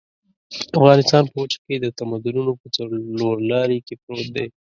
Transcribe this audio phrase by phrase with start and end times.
[0.79, 4.47] افغانستان په وچه کې د تمدنونو په څلور لاري کې پروت دی.